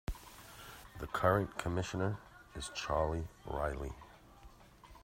[0.99, 2.17] The current commissioner
[2.55, 3.93] is Charlie Riley.